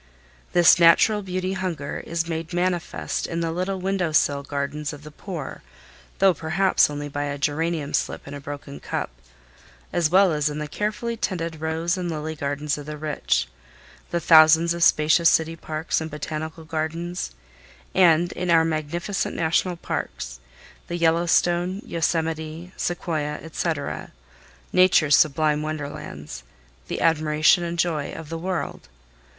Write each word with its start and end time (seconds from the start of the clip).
This 0.53 0.79
natural 0.79 1.21
beauty 1.21 1.53
hunger 1.53 2.03
is 2.07 2.27
made 2.27 2.53
manifest 2.53 3.27
in 3.27 3.41
the 3.41 3.51
little 3.51 3.79
window 3.79 4.11
sill 4.11 4.41
gardens 4.41 4.93
of 4.93 5.03
the 5.03 5.11
poor, 5.11 5.61
though 6.17 6.33
perhaps 6.33 6.89
only 6.89 7.05
a 7.13 7.37
geranium 7.37 7.93
slip 7.93 8.27
in 8.27 8.33
a 8.33 8.41
broken 8.41 8.79
cup, 8.79 9.11
as 9.93 10.09
well 10.09 10.33
as 10.33 10.49
in 10.49 10.57
the 10.57 10.67
carefully 10.67 11.15
tended 11.15 11.61
rose 11.61 11.97
and 11.97 12.09
lily 12.09 12.33
gardens 12.35 12.79
of 12.79 12.87
the 12.87 12.97
rich, 12.97 13.47
the 14.09 14.19
thousands 14.19 14.73
of 14.73 14.83
spacious 14.83 15.29
city 15.29 15.55
parks 15.55 16.01
and 16.01 16.09
botanical 16.09 16.63
gardens, 16.65 17.35
and 17.93 18.31
in 18.31 18.49
our 18.49 18.65
magnificent 18.65 19.35
National 19.35 19.75
parks—the 19.75 20.97
Yellowstone, 20.97 21.79
Yosemite, 21.85 22.71
Sequoia, 22.75 23.37
etc.—Nature's 23.43 25.15
sublime 25.15 25.61
wonderlands, 25.61 26.41
the 26.87 27.01
admiration 27.01 27.63
and 27.63 27.77
joy 27.77 28.11
of 28.11 28.29
the 28.29 28.39
world. 28.39 28.89